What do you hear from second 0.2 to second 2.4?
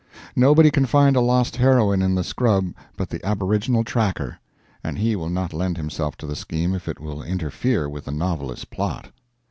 Nobody can find a lost heroine in the